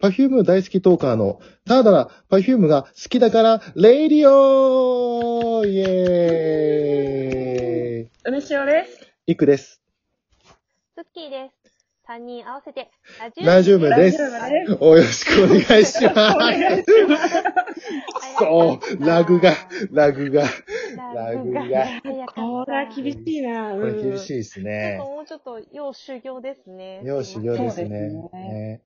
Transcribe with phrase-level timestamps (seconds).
[0.00, 9.12] Perfume 大好きトーカーの、ただな Perfume が好きだから、レイディオイエーイ梅塩です。
[9.26, 9.82] いくです。
[10.94, 11.58] ツッキーです。
[12.08, 12.92] 3人合わせて、
[13.44, 14.78] ラジウムですラジです。
[14.80, 16.82] およろしくお願いしお願います。
[16.84, 17.34] します。
[18.38, 19.52] そう、ラグが、
[19.90, 20.44] ラグが。
[21.14, 21.60] ラグが。
[22.34, 23.72] これは厳しいな。
[23.74, 24.18] これ厳い。
[24.18, 25.10] しいですちょっねと。
[25.10, 27.02] もうちょっと、要修行ですね。
[27.04, 27.68] 要修行ですね。
[27.68, 27.98] そうですね
[28.30, 28.82] ね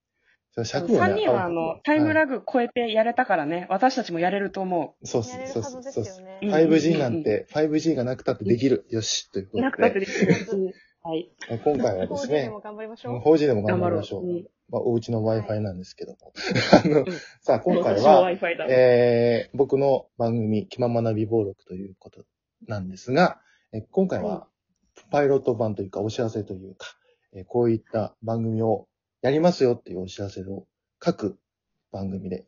[0.65, 5.95] 尺をね3人はあの、タイムラグ超えてやれたからね、私たちもやれると思そうそうっす、そうっす。
[5.95, 6.41] ですよね。
[6.43, 8.87] うん 5G なんて、5G がなくたってできる。
[8.91, 9.49] よし、というう。
[9.49, 10.35] ことなくたってで、できる。
[10.53, 10.73] うん
[11.05, 11.33] はい。
[11.65, 13.19] 今回はですね法事でも、頑張りましょう。
[13.19, 14.25] 4G でも頑頑張りましょう。
[14.25, 16.33] うんまあ、お家のはい Wi-Fi なんですけども。
[16.85, 17.07] あのうん、
[17.41, 18.31] さあ、今回は。
[18.69, 22.25] えー、僕の番組、気ままな美貌録ということ
[22.69, 23.41] なんですが、
[23.73, 24.47] え今回は、
[25.11, 26.87] パイロット版というか、お知らせというか、
[27.35, 28.87] えーこういった番組を
[29.23, 30.67] やりますよっていうお知らせを
[30.99, 31.39] 各
[31.93, 32.45] 番組で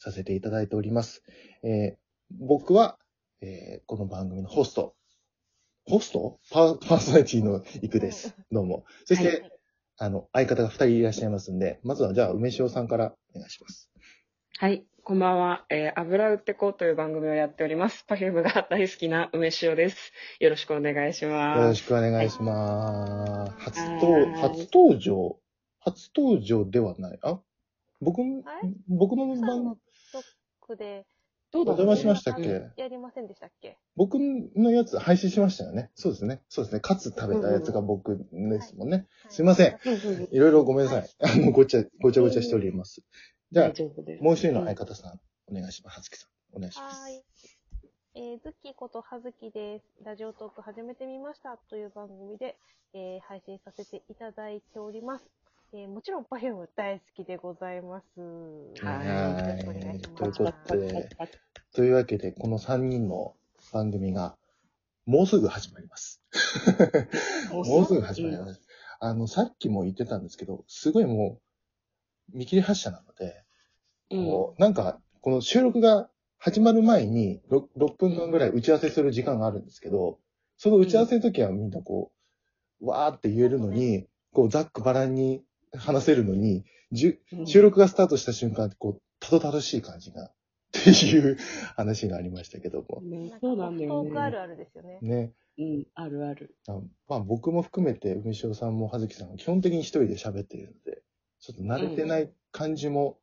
[0.00, 1.22] させていただいております。
[1.62, 1.96] えー
[2.30, 2.98] 僕は、
[3.40, 4.94] えーこの番組のホスト、
[5.86, 6.38] ホスト？
[6.50, 8.36] パーパーソナリティのイクです。
[8.52, 8.84] どうも。
[9.06, 9.52] そして、はい
[10.00, 13.90] あの、相方が二人いらっしゃいますんで、まずはじゃあ、梅塩さんからお願いします。
[14.58, 14.84] はい。
[15.02, 15.64] こんばんは。
[15.70, 18.04] えー、油売ってこうという番組をやっております。
[18.08, 20.12] Perfume が大好きな梅塩です。
[20.38, 21.76] よろしくお願いしよろます。
[21.76, 23.52] しくお願いします。
[23.58, 25.40] 初は登、い初登場
[25.90, 27.18] 初登場ではない？
[27.22, 27.38] あ？
[28.00, 29.76] 僕のあれ、僕のさん番の、
[30.12, 30.22] ドッ
[30.60, 31.04] クで、
[31.50, 32.42] どうだお邪魔しましたっけ？
[32.42, 33.76] うんやりませんでしたっけ？
[33.96, 35.90] 僕のやつ配信しましたよね。
[35.94, 36.42] そうですね。
[36.48, 36.80] そうですね。
[36.80, 39.06] カツ食べたやつが僕ですもんね。
[39.30, 39.78] すいません。
[40.30, 41.08] いろいろごめんなさい。
[41.20, 43.02] あの、ごちゃ、ごちゃごちゃしております。
[43.50, 44.22] じゃあ大、丈夫です。
[44.22, 45.96] もう一人の相方さん、お願いします。
[45.96, 47.00] はつきさん、お願いします。
[47.00, 47.22] はーい。
[48.14, 49.84] えー、ズッキーことはずきです。
[50.04, 52.58] ラジオトーク始めてみましたという番組で、
[52.92, 55.24] えー配信させていただいております。
[55.70, 58.20] えーもちろん Perfume 大好きでございます。
[58.82, 59.62] はい
[60.14, 60.32] という。
[60.32, 61.08] ことで
[61.74, 63.34] というわけで、この3人の
[63.70, 64.38] 番組が、
[65.04, 66.22] もうすぐ始まります。
[67.52, 68.62] ももうすぐ始まります。
[68.98, 71.38] あの、さっきも言ってたんですけど、すごいも
[72.32, 73.44] う、見切り発車なので、
[74.10, 74.24] うん。
[74.24, 76.08] こうなんか、この収録が
[76.38, 80.18] 始まる前に6、6分間ぐらい打ち合わせする時間があるんですけど、
[80.56, 82.10] その打ち合わせの時はみんなこ
[82.80, 85.42] う、わーって言えるのに、こう、ざっくばらんに
[85.76, 90.30] 話せるのに、じゅうん収録がスタートした瞬間、こう、たどたどしい感じが、
[90.68, 91.36] っていう
[91.76, 93.00] 話がありましたけども。
[93.00, 94.42] ねそうなんだよトークあるね。
[94.42, 94.98] あるですよね。
[95.00, 95.32] ね。
[95.58, 96.54] うん、あるある。
[96.68, 96.78] あ
[97.08, 101.02] まあ僕も含めて、梅塩さんも葉月さんも基本的に一人で喋っているので、
[101.40, 103.18] ちょっと慣れてない感じも、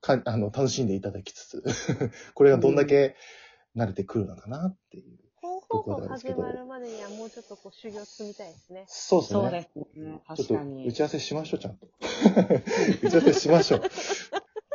[0.00, 1.62] かあの、楽しんでいただきつつ、
[2.34, 3.16] これがどんだけ
[3.76, 5.19] 慣れてくるのかなっていう。
[5.70, 8.84] 本放送始まるまでにはもうちょっとこう修行積みたいですね。
[8.88, 9.70] そうですね。
[9.74, 10.20] そうですね。
[10.26, 10.88] 確とかに。
[10.88, 11.86] 打ち合わせしましょう、ちゃんと。
[13.02, 13.82] 打ち合わせしましょう。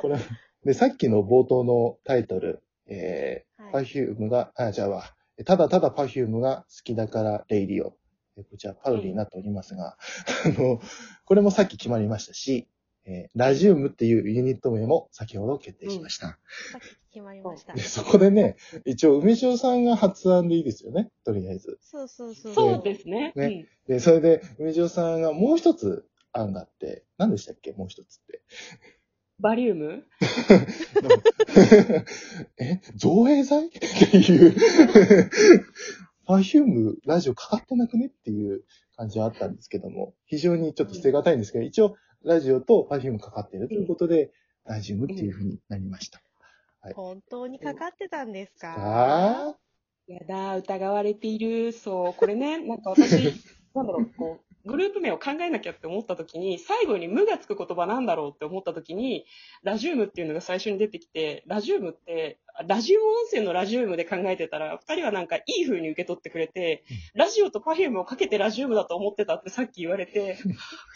[0.01, 0.17] これ、
[0.63, 3.85] で、さっきの冒頭のタイトル、えー、はい。
[3.85, 5.03] Perfume が、あ、じゃあわ、
[5.45, 7.97] ただただ Perfume が好きだからレイディオ。
[8.38, 9.97] えこちらパロディになっておりますが、
[10.45, 10.81] あの、
[11.25, 12.67] これもさっき決まりましたし、
[13.05, 16.28] えーラジウムっていうユニット名も先ほど決定しました。
[16.28, 16.38] さ
[16.78, 17.81] っき決まりましたで。
[17.81, 18.55] そこでね、
[18.85, 21.77] 一応梅塩さんが発案でいいですよね、とりあえず。
[21.81, 22.53] そうそうそう。
[22.53, 23.33] そうですね。
[23.35, 27.71] ねで、それで梅塩さんがもう一つ案があって、何でしたっけ？
[27.73, 28.37] もう一つって。
[28.37, 28.41] うん
[29.37, 30.05] バリウム？
[32.57, 32.79] え？
[32.95, 34.55] 造影剤っていう、
[36.25, 38.05] パフュームラジオかかってなくね？
[38.07, 38.63] っていう
[38.95, 44.31] 感じはあったんですけども、非常にちょっと捨てがたいんですけど、一応ラジオとパフュームかかってるということで、
[44.63, 46.21] ラジウムっていうふうになりました。
[46.94, 49.57] 本当にかかってたんですか？
[50.07, 51.72] やだ、疑われている。
[51.72, 53.00] そう、これね、なんか私、
[53.73, 59.25] なんだろう、こう、グループ名を考えなきゃって思った時に、最後に無がつく言葉なんだろうって思った時に、
[59.63, 66.83] ラジウムっていうのが最初に出てきて、ラジウムって、ラジウム温泉のラジウムで考えてたら、二人はなんかいい風に受け取ってくれて、
[67.13, 70.37] ラジオとパフュームをかけてラジウムだと思ってたってさっき言われて、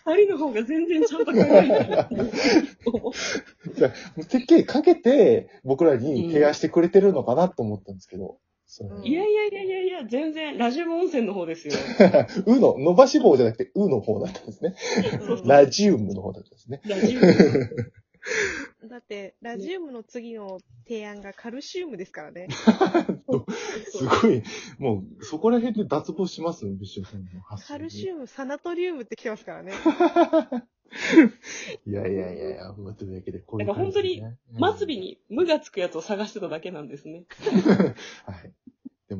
[0.05, 2.15] 二人の方が全然ちゃんと考えてたって
[2.85, 3.11] 思う。
[3.75, 8.39] じゃあ、てっきりかけて僕らに提案してくれてるのかなと思ったんですけど、
[8.71, 11.73] そのいやいやいやいやいや、全然、ラジウム温泉の方ですよ。
[12.45, 14.75] うの、伸ばし棒じゃなくて、うの方だったんですね。
[15.27, 16.79] うんラジウムの方だったんですね。
[16.85, 17.91] ラジウム。
[18.87, 22.47] だって、ラジウムの次の提案がカルシウムですからね。
[23.89, 24.43] すごい、
[24.77, 26.67] もう、そこら辺で脱帽します？
[26.67, 28.17] ビショさんのカルシム。
[28.17, 29.73] ウム、サナトリウムって来てますからね。
[31.85, 34.23] いやいやいやいや、まあというわけで、こういうだから本当に
[34.77, 37.25] 末尾に無がつくやつを探してただけなんですね。
[38.25, 38.53] はい。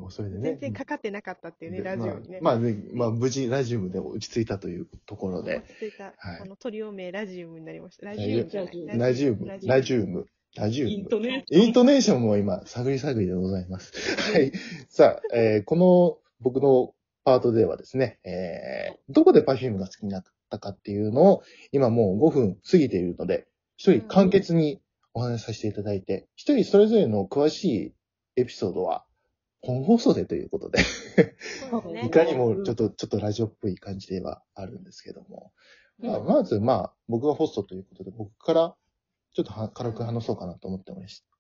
[0.10, 0.52] それでね。
[0.52, 2.40] 全然かかってなかったっていうね、でラジオにね。
[2.42, 8.06] まあ、まあね、まあ、無事ラジウムで落ち着いたというところで、落ち着いた、はいあの、トリオ名ラジウムになりました。
[8.08, 8.98] ララジウムじゃない。
[8.98, 10.92] ラジウム、ラジウム、ラジウム。
[10.92, 13.94] イントネイントネーションも今、探り探りでございます。
[14.34, 14.52] はい。
[14.90, 16.94] さあ、えーこの僕の
[17.26, 23.48] パートではですね、えーどこで Perfume が好きになったかっていうのを、今もう5分過ぎているので、
[23.78, 24.82] 一人簡潔に
[25.14, 27.94] お話しさせていただいて、一人それぞれの詳しい
[28.36, 29.06] エピソードは、
[29.62, 30.80] 本放送でということで、
[31.94, 32.06] ね。
[32.06, 35.52] いかにもちょっと、ちょっとラジオっぽい感じではあるんですけども。
[36.02, 38.76] まあ、まず、まあ、僕がホストということで、僕から
[39.34, 40.92] ちょっとは軽く話そうかなと思って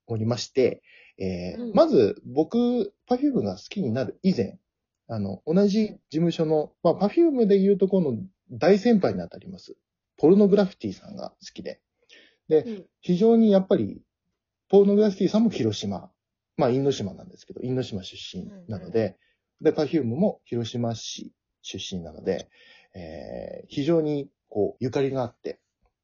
[0.07, 0.81] おりまして、
[1.17, 1.73] えーうん。
[1.73, 4.59] まず、僕、Perfume が好きになる以前、
[5.07, 8.19] あの、同じ事務所の、まあ、Perfume でいうところの
[8.51, 9.75] 大先輩にあたります、
[10.17, 11.79] ポルノグラフィティさんが好きで、
[12.47, 12.85] で、うん。
[13.01, 14.01] 非常にやっぱり、
[14.67, 16.11] ポルノグラフィティさんも広島、
[16.59, 19.17] まあ、因島なんですけど、因島出身なので、
[19.61, 22.49] で、Perfume も広島市出身なので、
[22.93, 25.59] えー非常にこう、ゆかりがあって、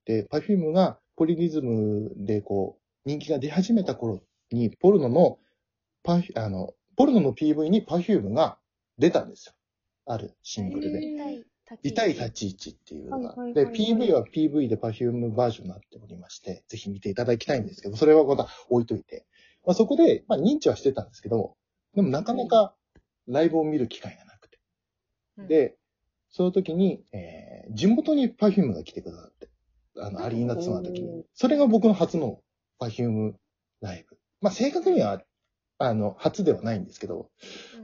[0.06, 5.40] で、Perfume がポリリズムでこう、人気が出始めた頃に、ポルノの、
[6.04, 8.58] パフあの、ポルノの PV に Perfume が
[8.98, 9.54] 出たんですよ。
[10.06, 11.02] あるシングルで。
[11.84, 13.54] 痛い立ち位置っていうのがはいはい。
[13.56, 19.26] で、はい PV は PV で Perfume バージョンになっておりまして、ぜひ見ていただきたいんですけど、それはまた置いといて。
[19.66, 21.56] まあ、そこで、まあ、認知はしてたんですけど、
[21.96, 22.76] でもなかなか
[23.28, 24.60] ライブを見る機会がなくて。
[25.38, 25.78] うん、で、
[26.30, 29.50] その時に、えー地元に Perfume が来てくださって、
[29.98, 31.26] あの、アリーナツアーの時に。
[31.34, 32.42] それが僕の初の
[32.80, 33.34] Perfume
[33.82, 34.18] ライブ。
[34.42, 35.24] まあ、正確には、
[35.78, 37.30] あの、初ではないんですけど、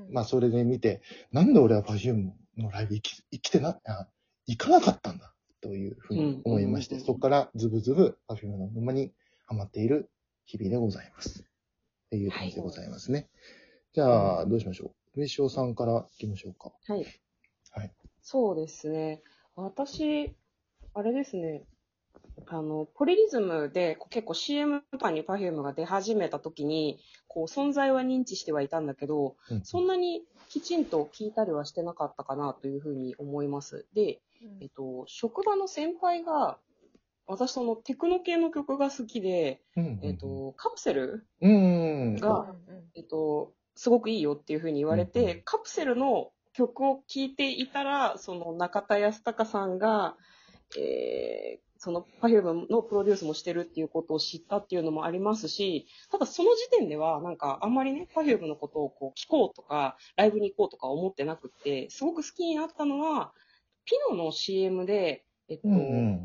[0.08, 1.02] うんまあ、それで見て、
[1.32, 4.08] なんで俺は Perfume のライブ行き、行きてな、あ
[4.46, 9.14] 行かなかったんだ、というふうに思いまして、うんそこからズブズブ Perfume の沼に
[9.46, 10.12] ハマっている
[10.46, 11.51] 日々でございます。
[12.12, 13.30] っていう感じでございますね。
[13.94, 15.20] じゃあ、どうしましょう？
[15.22, 16.74] 上昇さんから行きましょうか。
[16.86, 17.06] はい。
[17.72, 17.92] はい。
[18.22, 19.22] そうですね。
[19.56, 20.36] 私、
[20.94, 21.64] あれですね。
[22.48, 27.00] あの、ポリリズムでこう結構 CM とかに Perfume が出始めた時に、
[27.30, 33.88] こう存在は認知してはいたんだけど、うんそんなにきちんと聞いたりはしてなかったかなというふうに思います。
[33.94, 34.20] で、
[34.60, 36.58] えっと、職場の先輩が、
[37.28, 42.16] 私そのテクノ系の曲が好きで、うんえっ、と、カプセルうん。
[42.16, 45.42] がうんえっと、すごくいいよっていうふうに言われて、うんうん。
[45.44, 50.16] カプセルの曲を聴いていたら、その中田康隆さんが、
[50.78, 63.34] えーその Perfume のプロデュースもしてるっていうことを知ったっていうのもありますし、ただその時点ではなんかあんまりね、Perfume のことをこう聞こうとか、ライブに行こうとか思ってなくって、すごく好きになったのは、
[63.86, 65.82] ピノの CM で、えっと、うんうんう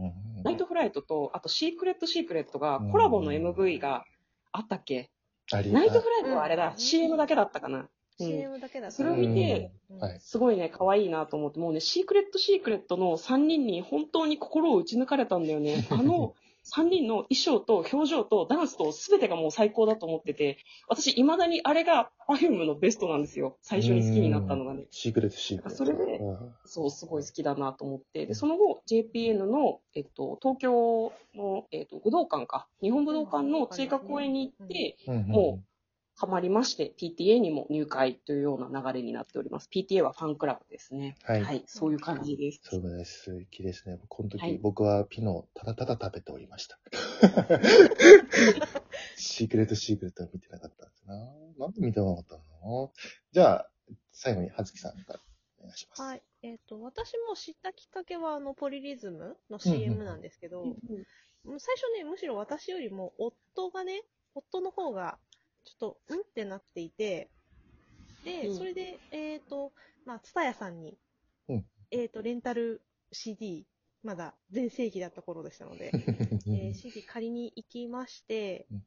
[0.08, 0.12] ん
[0.46, 4.04] ナイトフライトと、あとシークレットシークレットがコラボの MV が
[4.52, 5.10] あったっけ？
[5.52, 6.78] ナイトフライトはあれだ、うん。
[6.78, 7.78] CM だけだったかな。
[7.78, 8.26] うん。
[8.26, 8.96] CM だけだった。
[8.96, 9.98] それを見て、うん。
[9.98, 10.20] はい。
[10.20, 15.86] すごいね、可愛いなと思って、もうね、シークレットシークレットの3人に本当に心を打ち抜かれたんだよね。
[15.90, 16.34] あの
[16.74, 20.58] 3人の衣装と表情とダンスと全てがもう最高だと思ってて、
[20.88, 23.56] 私未だにあれが Perfume のベストなんですよ。
[23.62, 24.86] 最初に好きになったのがね。
[24.90, 25.84] シークレットシークレット。
[25.84, 28.26] それでうんそう、すごい好きだなと思って。
[28.26, 35.64] で、その後、JPN の、えっと、東京の、えっと、武道館か、日本武道館の追加公演に行って、うんう
[36.18, 39.68] ハマりまして、PTA にも入会というような流れになっております。
[39.70, 41.14] PTA はファンクラブですね。
[41.22, 42.60] はいそういう感じです。
[42.62, 43.30] そうです。
[43.30, 43.98] 好きですね。
[44.08, 46.78] この時、はい僕はピノをただただ食べておりました。
[49.16, 51.34] シークレットシークレットは見てなかったんですな。
[51.58, 52.92] なんで見てなかったの？
[53.32, 53.70] じゃあ、
[54.10, 55.20] 最後にはずきさんから
[55.58, 56.02] お願いします。
[56.02, 56.22] はい。
[56.42, 60.76] えっ、と、私も知ったきっかけは、あの、ポリリズムの CM なんですけど、うん
[61.44, 64.02] もう最初ね、むしろ私よりも、夫がね、
[64.34, 65.16] 夫の方が、
[65.66, 67.28] ちょっと、うんってなっていて、
[68.24, 68.56] で、うん。
[68.56, 69.72] それで、えっ、と、
[70.04, 70.96] まあ、ツタヤさんに、
[71.48, 71.66] うん。
[71.90, 72.82] えっ、と、レンタル
[73.12, 73.66] CD、
[74.02, 75.90] まだ全盛期だった頃でしたので、
[76.46, 78.86] えー CD 借りに行きまして、うん。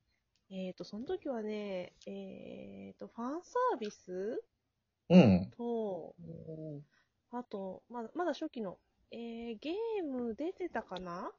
[0.51, 4.43] えっ、と、その時はね、えっ、と、ファンサービス
[5.09, 5.51] うん。
[5.57, 6.15] と、
[7.31, 8.79] あと、まだ、まだ初期の、
[9.11, 11.31] えー、ゲーム出てたかな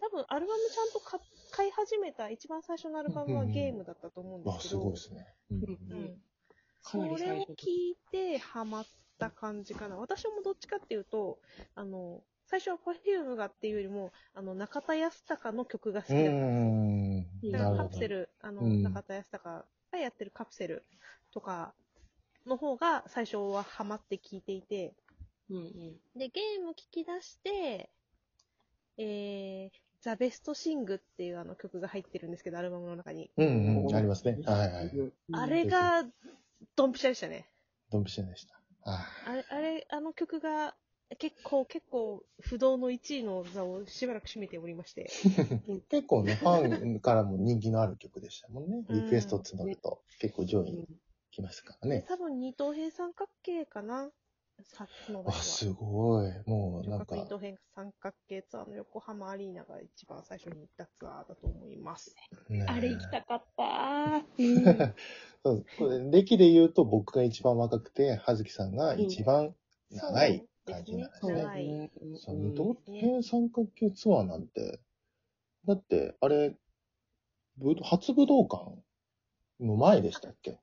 [0.00, 5.26] 多分、アルバムちゃんと買買い始めた、一番最初のアルバムはゲームだったと思うんでわ、すすけど、ごいですね。
[5.50, 5.64] うんう
[5.96, 6.22] ん
[6.80, 8.86] それを聞いてハマっ
[9.18, 9.96] た感じかな。
[9.96, 11.38] 私もどっちかっていうと、
[11.74, 17.22] あの、最初は Perfume がっていうよりも、あの、中田康隆の曲が好きうだったんん。
[17.22, 17.52] ですよ。
[17.52, 17.76] だから。
[17.76, 20.84] カプセル、あの、うん中田康隆がやってるカプセル
[21.32, 21.74] とか
[22.46, 24.94] の方が最初はハマって聞いていて、
[25.50, 27.90] うんうんで、ゲーム聞き出して、
[28.96, 29.06] えー、
[30.08, 33.30] ザ・ベストシングっていうあの曲が入ってるんですけど、アルバムの中に。
[33.36, 33.94] うんうん。
[33.94, 34.38] ありますね。
[34.46, 34.90] はいはい。
[35.32, 36.02] あれが
[36.76, 37.46] ドンピシャでしたね。
[37.90, 38.54] ドンピシャでした。
[38.84, 40.74] ああれ、あれ、あの曲が、
[41.18, 45.10] 結構、結構、不動の1位の座をしばらく占めておりまして。
[45.10, 48.84] ー 結構ね、ファンからも人気のある曲でしたもんね。
[48.88, 50.88] うんリクエスト募ると結構上位に
[51.30, 52.06] 来ますからね。
[52.08, 54.10] 多分二等辺三角形かな
[54.62, 55.32] さっきの場あ。
[55.34, 56.32] すごい。
[56.46, 62.14] もうなんか女角二、等辺三角形ツアーの横浜アリーナが一番最初に行ったツアーだと思います。
[62.48, 64.24] ねあれ行きたかった。
[64.38, 64.64] うん
[65.44, 69.54] そうこれ歴で言うと僕が一番若くて、葉月さんが一番
[69.90, 71.32] 長い感じなんですね。
[71.32, 74.80] そう長いそう、二等辺三角形ツアーなんて、
[75.66, 76.56] だって、あれ、
[77.56, 78.76] ぶ初武道館
[79.60, 80.60] の前でしたっけ？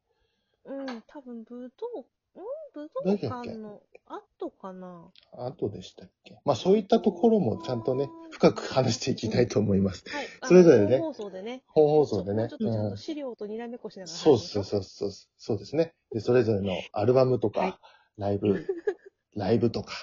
[0.65, 5.09] うん、多分武道、うん武道館の後かな？
[5.37, 6.37] 後でしたっけ？
[6.45, 10.03] まあそういったところもちゃんとね、深く話していきたいと思います。
[10.09, 10.27] はい。
[10.43, 11.63] それぞれね本放送でね。
[11.67, 12.47] 本放送でね。
[12.49, 15.93] ちょっとちゃんうんと資料とにらめっこしながらそう話しましょそうそうそう、そうですね。
[16.11, 17.75] で、それぞれのアルバムとか、はい
[18.17, 18.65] ライブ、
[19.35, 19.93] ライブとか、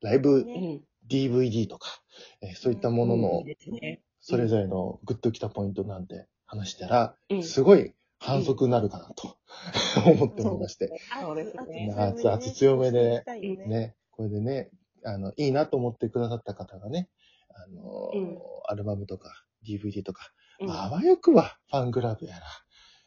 [0.00, 2.02] ライブねうん DVD とか、
[2.42, 4.02] えーそういったもののいい、ですね。
[4.20, 9.36] それぞれのグッときたポイントなんて話したら、うんすごい反則になるかなと
[10.10, 10.90] 思っておりまして。
[11.94, 13.66] 熱熱強めでね。
[13.66, 14.70] ね、これでね、
[15.04, 17.08] あの、いいなと思ってくださった方がね、
[17.54, 18.38] あのーうん。
[18.66, 19.32] アルバムとか
[19.66, 20.70] DVD とか、うん。
[20.70, 22.42] あわよくばファンクラブやら、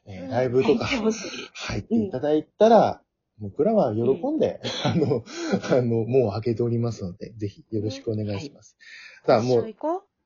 [0.05, 0.29] えーうん。
[0.29, 1.11] ライブとか入ってい。
[1.53, 3.01] 入っていただいたら、
[3.39, 5.23] 僕らは喜んで、あの、
[5.71, 8.77] あの、もう開けておりますので、ぜひよろしくお願いします。
[9.25, 9.73] さあ、もう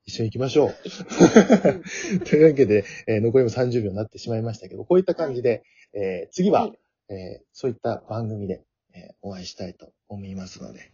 [0.06, 0.76] 一緒に行きましょう。
[2.26, 10.92] というわけで、えー残りも30秒になってしまいましたけど、こういった感じで、えー次は、はいえーそういった番組で、えーお会いしたいと思いますので、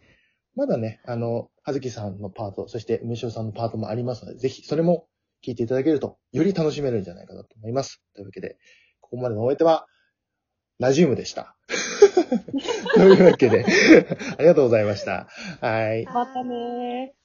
[0.56, 5.08] まだね、あの、はずきさんのパート、そして梅塩さんのパートもありますので、ぜひそれも
[5.46, 8.02] 聞いていただけると、より楽しめるんじゃないかなと思います。
[8.14, 8.58] というわけで、
[9.00, 9.88] ここまでのお相手は、
[10.80, 11.56] ラジウムでした。
[12.96, 13.66] というわけで、
[14.38, 15.28] ありがとうございました。
[15.62, 16.06] はい。
[16.06, 17.21] またねー。